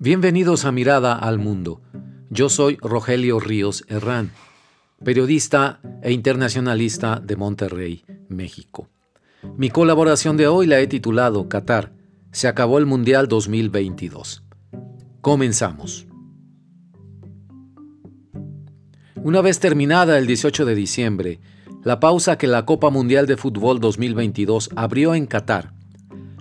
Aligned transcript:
Bienvenidos 0.00 0.64
a 0.64 0.70
Mirada 0.70 1.12
al 1.12 1.38
Mundo. 1.38 1.80
Yo 2.30 2.48
soy 2.48 2.76
Rogelio 2.80 3.40
Ríos 3.40 3.84
Herrán, 3.88 4.30
periodista 5.04 5.80
e 6.04 6.12
internacionalista 6.12 7.20
de 7.20 7.34
Monterrey, 7.34 8.04
México. 8.28 8.88
Mi 9.56 9.70
colaboración 9.70 10.36
de 10.36 10.46
hoy 10.46 10.68
la 10.68 10.78
he 10.78 10.86
titulado 10.86 11.48
Qatar. 11.48 11.90
Se 12.30 12.46
acabó 12.46 12.78
el 12.78 12.86
Mundial 12.86 13.26
2022. 13.26 14.44
Comenzamos. 15.20 16.06
Una 19.16 19.40
vez 19.40 19.58
terminada 19.58 20.16
el 20.16 20.28
18 20.28 20.64
de 20.64 20.76
diciembre, 20.76 21.40
la 21.82 21.98
pausa 21.98 22.38
que 22.38 22.46
la 22.46 22.64
Copa 22.64 22.90
Mundial 22.90 23.26
de 23.26 23.36
Fútbol 23.36 23.80
2022 23.80 24.70
abrió 24.76 25.16
en 25.16 25.26
Qatar 25.26 25.72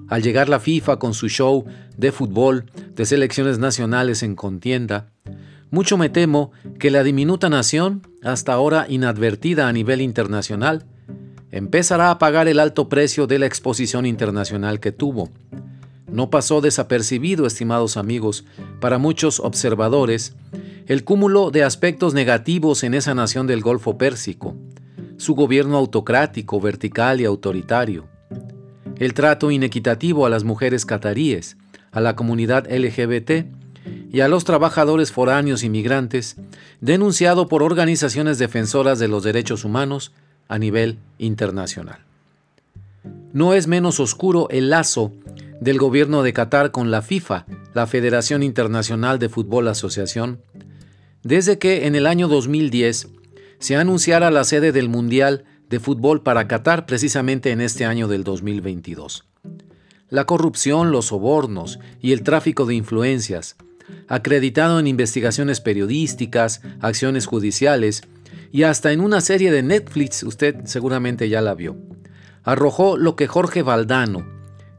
al 0.10 0.22
llegar 0.22 0.50
la 0.50 0.60
FIFA 0.60 0.98
con 1.00 1.14
su 1.14 1.28
show 1.30 1.66
de 1.98 2.12
fútbol 2.12 2.66
de 2.96 3.06
selecciones 3.06 3.60
nacionales 3.60 4.24
en 4.24 4.36
contienda, 4.36 5.12
mucho 5.70 5.98
me 5.98 6.10
temo 6.10 6.52
que 6.80 6.92
la 6.92 7.04
diminuta 7.04 7.50
nación, 7.50 8.02
hasta 8.24 8.54
ahora 8.54 8.86
inadvertida 8.88 9.68
a 9.68 9.74
nivel 9.74 10.02
internacional, 10.02 10.86
empezará 11.52 12.10
a 12.10 12.20
pagar 12.20 12.48
el 12.48 12.60
alto 12.60 12.88
precio 12.88 13.28
de 13.28 13.40
la 13.40 13.48
exposición 13.48 14.06
internacional 14.06 14.80
que 14.80 14.92
tuvo. 14.92 15.30
No 16.10 16.30
pasó 16.30 16.62
desapercibido, 16.62 17.46
estimados 17.46 17.98
amigos, 17.98 18.46
para 18.80 18.98
muchos 18.98 19.42
observadores, 19.42 20.36
el 20.88 21.04
cúmulo 21.04 21.52
de 21.52 21.64
aspectos 21.64 22.14
negativos 22.14 22.84
en 22.84 22.94
esa 22.94 23.14
nación 23.14 23.46
del 23.46 23.62
Golfo 23.62 23.98
Pérsico, 23.98 24.56
su 25.18 25.36
gobierno 25.36 25.76
autocrático, 25.76 26.62
vertical 26.62 27.20
y 27.20 27.26
autoritario, 27.26 28.08
el 29.00 29.14
trato 29.14 29.52
inequitativo 29.52 30.26
a 30.26 30.30
las 30.30 30.44
mujeres 30.44 30.86
cataríes, 30.86 31.58
a 31.92 32.02
la 32.02 32.16
comunidad 32.16 32.68
LGBT 32.72 33.46
y 34.12 34.22
a 34.22 34.28
los 34.28 34.44
trabajadores 34.44 35.12
foráneos 35.12 35.64
inmigrantes, 35.64 36.38
denunciado 36.82 37.48
por 37.48 37.64
organizaciones 37.64 38.38
defensoras 38.38 39.00
de 39.00 39.08
los 39.08 39.24
derechos 39.24 39.64
humanos 39.64 40.14
a 40.48 40.58
nivel 40.58 41.00
internacional. 41.18 42.00
No 43.34 43.54
es 43.54 43.68
menos 43.68 44.00
oscuro 44.00 44.48
el 44.50 44.70
lazo 44.70 45.14
del 45.60 45.78
gobierno 45.78 46.24
de 46.24 46.34
Qatar 46.34 46.72
con 46.72 46.92
la 46.92 47.02
FIFA, 47.02 47.46
la 47.74 47.88
Federación 47.88 48.44
Internacional 48.44 49.20
de 49.20 49.30
Fútbol 49.30 49.68
Asociación, 49.68 50.42
desde 51.24 51.58
que 51.58 51.88
en 51.88 51.96
el 51.96 52.08
año 52.08 52.28
2010 52.28 53.10
se 53.60 53.76
anunciara 53.76 54.32
la 54.32 54.44
sede 54.44 54.72
del 54.72 54.88
Mundial 54.90 55.46
de 55.70 55.80
fútbol 55.80 56.22
para 56.22 56.48
Qatar 56.48 56.86
precisamente 56.86 57.52
en 57.52 57.62
este 57.62 57.86
año 57.86 58.08
del 58.08 58.24
2022. 58.24 59.26
La 60.10 60.26
corrupción, 60.26 60.92
los 60.92 61.08
sobornos 61.08 61.80
y 62.00 62.14
el 62.14 62.24
tráfico 62.24 62.66
de 62.66 62.76
influencias, 62.76 63.58
acreditado 64.08 64.80
en 64.80 64.88
investigaciones 64.88 65.60
periodísticas, 65.60 66.62
acciones 66.80 67.26
judiciales 67.26 68.04
y 68.52 68.64
hasta 68.64 68.92
en 68.94 69.02
una 69.02 69.20
serie 69.22 69.52
de 69.52 69.64
Netflix, 69.64 70.24
usted 70.24 70.66
seguramente 70.66 71.28
ya 71.28 71.42
la 71.42 71.56
vio, 71.56 71.76
arrojó 72.44 72.98
lo 72.98 73.16
que 73.16 73.28
Jorge 73.28 73.64
Valdano, 73.64 74.26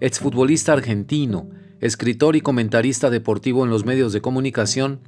exfutbolista 0.01 0.73
argentino, 0.73 1.51
escritor 1.81 2.35
y 2.35 2.41
comentarista 2.41 3.11
deportivo 3.11 3.65
en 3.65 3.71
los 3.71 3.85
medios 3.85 4.13
de 4.13 4.23
comunicación, 4.23 5.01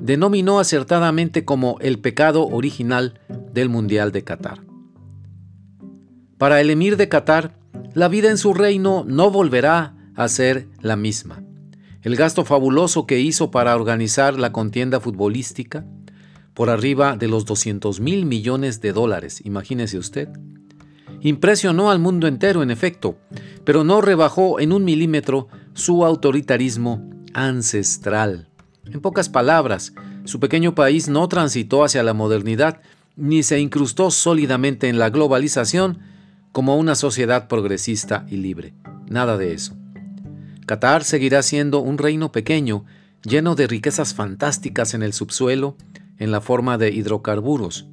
denominó 0.00 0.60
acertadamente 0.60 1.44
como 1.44 1.76
el 1.80 1.98
pecado 1.98 2.46
original 2.46 3.18
del 3.52 3.68
Mundial 3.68 4.12
de 4.12 4.22
Qatar. 4.22 4.69
Para 6.40 6.62
el 6.62 6.70
emir 6.70 6.96
de 6.96 7.10
Qatar, 7.10 7.54
la 7.92 8.08
vida 8.08 8.30
en 8.30 8.38
su 8.38 8.54
reino 8.54 9.04
no 9.06 9.30
volverá 9.30 9.94
a 10.16 10.26
ser 10.26 10.68
la 10.80 10.96
misma. 10.96 11.44
El 12.00 12.16
gasto 12.16 12.46
fabuloso 12.46 13.06
que 13.06 13.20
hizo 13.20 13.50
para 13.50 13.76
organizar 13.76 14.38
la 14.38 14.50
contienda 14.50 15.00
futbolística, 15.00 15.84
por 16.54 16.70
arriba 16.70 17.18
de 17.18 17.28
los 17.28 17.44
200 17.44 18.00
mil 18.00 18.24
millones 18.24 18.80
de 18.80 18.94
dólares, 18.94 19.42
imagínese 19.44 19.98
usted. 19.98 20.30
Impresionó 21.20 21.90
al 21.90 21.98
mundo 21.98 22.26
entero, 22.26 22.62
en 22.62 22.70
efecto, 22.70 23.18
pero 23.66 23.84
no 23.84 24.00
rebajó 24.00 24.60
en 24.60 24.72
un 24.72 24.82
milímetro 24.82 25.48
su 25.74 26.06
autoritarismo 26.06 27.06
ancestral. 27.34 28.48
En 28.86 29.02
pocas 29.02 29.28
palabras, 29.28 29.92
su 30.24 30.40
pequeño 30.40 30.74
país 30.74 31.06
no 31.06 31.28
transitó 31.28 31.84
hacia 31.84 32.02
la 32.02 32.14
modernidad 32.14 32.80
ni 33.14 33.42
se 33.42 33.60
incrustó 33.60 34.10
sólidamente 34.10 34.88
en 34.88 34.98
la 34.98 35.10
globalización, 35.10 35.98
como 36.52 36.76
una 36.76 36.94
sociedad 36.94 37.48
progresista 37.48 38.26
y 38.28 38.36
libre. 38.36 38.74
Nada 39.08 39.36
de 39.36 39.54
eso. 39.54 39.76
Qatar 40.66 41.04
seguirá 41.04 41.42
siendo 41.42 41.80
un 41.80 41.98
reino 41.98 42.32
pequeño, 42.32 42.84
lleno 43.24 43.54
de 43.54 43.66
riquezas 43.66 44.14
fantásticas 44.14 44.94
en 44.94 45.02
el 45.02 45.12
subsuelo, 45.12 45.76
en 46.18 46.30
la 46.30 46.40
forma 46.40 46.78
de 46.78 46.90
hidrocarburos. 46.90 47.86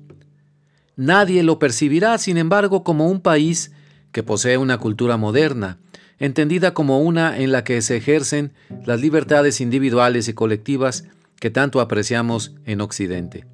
Nadie 0.96 1.44
lo 1.44 1.60
percibirá, 1.60 2.18
sin 2.18 2.38
embargo, 2.38 2.84
como 2.84 3.08
un 3.08 3.22
país 3.22 3.72
que 4.12 4.24
posee 4.24 4.58
una 4.58 4.78
cultura 4.78 5.18
moderna, 5.18 5.78
entendida 6.20 6.74
como 6.74 7.00
una 7.00 7.38
en 7.38 7.52
la 7.52 7.64
que 7.64 7.82
se 7.82 7.98
ejercen 7.98 8.54
las 8.86 9.02
libertades 9.02 9.62
individuales 9.62 10.28
y 10.28 10.34
colectivas 10.34 11.06
que 11.40 11.52
tanto 11.52 11.82
apreciamos 11.82 12.56
en 12.66 12.82
Occidente. 12.82 13.46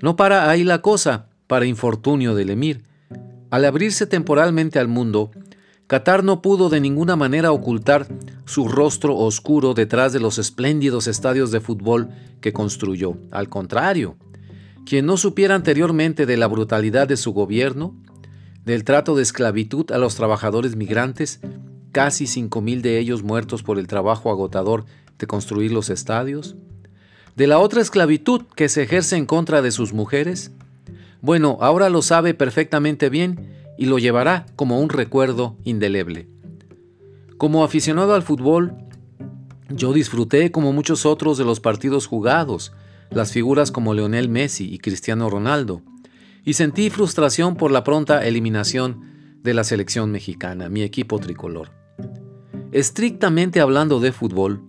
No 0.00 0.16
para 0.16 0.48
ahí 0.48 0.64
la 0.64 0.80
cosa, 0.80 1.26
para 1.46 1.66
infortunio 1.66 2.34
del 2.34 2.50
emir. 2.50 2.82
Al 3.50 3.64
abrirse 3.64 4.06
temporalmente 4.06 4.78
al 4.78 4.88
mundo, 4.88 5.30
Qatar 5.86 6.22
no 6.22 6.42
pudo 6.42 6.68
de 6.68 6.80
ninguna 6.80 7.16
manera 7.16 7.50
ocultar 7.50 8.06
su 8.44 8.68
rostro 8.68 9.16
oscuro 9.16 9.72
detrás 9.72 10.12
de 10.12 10.20
los 10.20 10.36
espléndidos 10.38 11.06
estadios 11.06 11.50
de 11.50 11.60
fútbol 11.60 12.10
que 12.42 12.52
construyó. 12.52 13.16
Al 13.30 13.48
contrario, 13.48 14.16
quien 14.84 15.06
no 15.06 15.16
supiera 15.16 15.54
anteriormente 15.54 16.26
de 16.26 16.36
la 16.36 16.46
brutalidad 16.46 17.08
de 17.08 17.16
su 17.16 17.32
gobierno, 17.32 17.94
del 18.66 18.84
trato 18.84 19.16
de 19.16 19.22
esclavitud 19.22 19.90
a 19.92 19.96
los 19.96 20.14
trabajadores 20.14 20.76
migrantes, 20.76 21.40
casi 21.90 22.26
5.000 22.26 22.82
de 22.82 22.98
ellos 22.98 23.22
muertos 23.22 23.62
por 23.62 23.78
el 23.78 23.86
trabajo 23.86 24.30
agotador 24.30 24.84
de 25.18 25.26
construir 25.26 25.72
los 25.72 25.88
estadios, 25.88 26.54
de 27.34 27.46
la 27.46 27.60
otra 27.60 27.80
esclavitud 27.80 28.42
que 28.54 28.68
se 28.68 28.82
ejerce 28.82 29.16
en 29.16 29.24
contra 29.24 29.62
de 29.62 29.70
sus 29.70 29.94
mujeres, 29.94 30.50
bueno, 31.20 31.58
ahora 31.60 31.88
lo 31.88 32.02
sabe 32.02 32.34
perfectamente 32.34 33.08
bien 33.08 33.52
y 33.76 33.86
lo 33.86 33.98
llevará 33.98 34.46
como 34.56 34.80
un 34.80 34.88
recuerdo 34.88 35.56
indeleble. 35.64 36.28
Como 37.36 37.64
aficionado 37.64 38.14
al 38.14 38.22
fútbol, 38.22 38.74
yo 39.68 39.92
disfruté 39.92 40.50
como 40.50 40.72
muchos 40.72 41.06
otros 41.06 41.38
de 41.38 41.44
los 41.44 41.60
partidos 41.60 42.06
jugados, 42.06 42.72
las 43.10 43.32
figuras 43.32 43.70
como 43.70 43.94
Leonel 43.94 44.28
Messi 44.28 44.72
y 44.72 44.78
Cristiano 44.78 45.30
Ronaldo, 45.30 45.82
y 46.44 46.54
sentí 46.54 46.90
frustración 46.90 47.56
por 47.56 47.70
la 47.70 47.84
pronta 47.84 48.26
eliminación 48.26 49.38
de 49.42 49.54
la 49.54 49.64
selección 49.64 50.10
mexicana, 50.10 50.68
mi 50.68 50.82
equipo 50.82 51.18
tricolor. 51.18 51.70
Estrictamente 52.72 53.60
hablando 53.60 54.00
de 54.00 54.12
fútbol, 54.12 54.62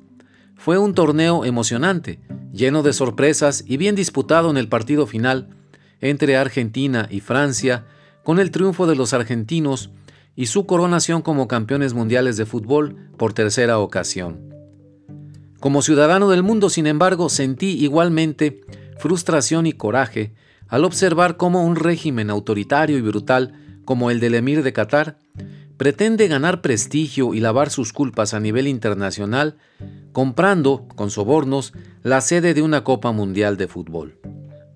fue 0.55 0.77
un 0.77 0.93
torneo 0.93 1.45
emocionante, 1.45 2.19
lleno 2.51 2.83
de 2.83 2.93
sorpresas 2.93 3.63
y 3.65 3.77
bien 3.77 3.95
disputado 3.95 4.49
en 4.49 4.57
el 4.57 4.67
partido 4.67 5.07
final, 5.07 5.49
entre 6.01 6.37
Argentina 6.37 7.07
y 7.09 7.19
Francia, 7.19 7.85
con 8.23 8.39
el 8.39 8.51
triunfo 8.51 8.87
de 8.87 8.95
los 8.95 9.13
argentinos 9.13 9.91
y 10.35 10.45
su 10.45 10.65
coronación 10.65 11.21
como 11.21 11.47
campeones 11.47 11.93
mundiales 11.93 12.37
de 12.37 12.45
fútbol 12.45 12.95
por 13.17 13.33
tercera 13.33 13.79
ocasión. 13.79 14.53
Como 15.59 15.81
ciudadano 15.81 16.29
del 16.29 16.43
mundo, 16.43 16.69
sin 16.69 16.87
embargo, 16.87 17.27
sentí 17.27 17.83
igualmente 17.83 18.61
frustración 18.97 19.65
y 19.65 19.73
coraje 19.73 20.33
al 20.67 20.85
observar 20.85 21.35
cómo 21.35 21.65
un 21.65 21.75
régimen 21.75 22.29
autoritario 22.29 22.97
y 22.97 23.01
brutal 23.01 23.53
como 23.83 24.11
el 24.11 24.19
del 24.19 24.35
emir 24.35 24.63
de 24.63 24.71
Qatar 24.71 25.17
pretende 25.77 26.27
ganar 26.27 26.61
prestigio 26.61 27.33
y 27.33 27.39
lavar 27.39 27.69
sus 27.69 27.91
culpas 27.91 28.33
a 28.33 28.39
nivel 28.39 28.67
internacional 28.67 29.57
comprando, 30.11 30.87
con 30.95 31.11
sobornos, 31.11 31.73
la 32.03 32.21
sede 32.21 32.53
de 32.53 32.61
una 32.61 32.83
Copa 32.83 33.11
Mundial 33.11 33.57
de 33.57 33.67
Fútbol. 33.67 34.19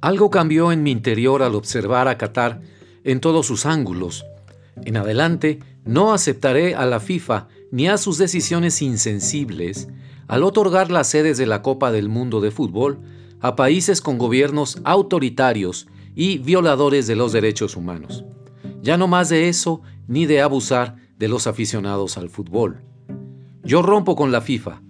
Algo 0.03 0.29
cambió 0.29 0.73
en 0.73 0.83
mi 0.83 0.91
interior 0.91 1.41
al 1.43 1.55
observar 1.55 2.09
a 2.09 2.17
Qatar 2.17 2.59
en 3.05 3.21
todos 3.21 3.47
sus 3.47 3.65
ángulos. 3.65 4.25
En 4.83 4.97
adelante, 4.97 5.59
no 5.85 6.11
aceptaré 6.11 6.75
a 6.75 6.85
la 6.85 6.99
FIFA 6.99 7.47
ni 7.71 7.87
a 7.87 7.95
sus 7.95 8.17
decisiones 8.17 8.81
insensibles 8.81 9.87
al 10.27 10.43
otorgar 10.43 10.91
las 10.91 11.07
sedes 11.07 11.37
de 11.37 11.45
la 11.45 11.61
Copa 11.61 11.93
del 11.93 12.09
Mundo 12.09 12.41
de 12.41 12.51
Fútbol 12.51 12.99
a 13.39 13.55
países 13.55 14.01
con 14.01 14.17
gobiernos 14.17 14.81
autoritarios 14.83 15.87
y 16.15 16.37
violadores 16.39 17.07
de 17.07 17.15
los 17.15 17.31
derechos 17.31 17.77
humanos. 17.77 18.25
Ya 18.81 18.97
no 18.97 19.07
más 19.07 19.29
de 19.29 19.47
eso 19.47 19.83
ni 20.09 20.25
de 20.25 20.41
abusar 20.41 20.97
de 21.17 21.29
los 21.29 21.47
aficionados 21.47 22.17
al 22.17 22.29
fútbol. 22.29 22.81
Yo 23.63 23.81
rompo 23.81 24.17
con 24.17 24.33
la 24.33 24.41
FIFA 24.41 24.81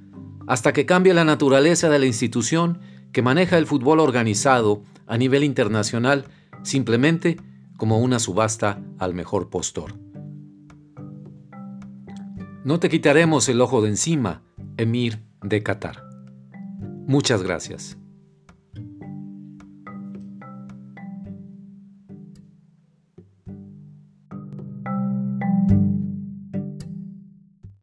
hasta 0.48 0.74
que 0.74 0.88
cambie 0.88 1.14
la 1.14 1.24
naturaleza 1.24 1.88
de 1.90 2.00
la 2.00 2.08
institución 2.08 2.80
que 3.12 3.22
maneja 3.22 3.60
el 3.60 3.68
fútbol 3.68 4.00
organizado 4.00 4.82
a 5.14 5.18
nivel 5.20 5.44
internacional 5.44 6.26
simplemente 6.64 7.38
como 7.78 8.00
una 8.00 8.18
subasta 8.18 8.82
al 8.98 9.14
mejor 9.14 9.52
postor. 9.52 9.94
No 12.64 12.80
te 12.80 12.90
quitaremos 12.90 13.48
el 13.48 13.62
ojo 13.62 13.84
de 13.84 13.90
encima, 13.90 14.42
emir 14.76 15.24
de 15.44 15.62
Qatar. 15.62 16.04
Muchas 17.06 17.44
gracias. 17.44 17.96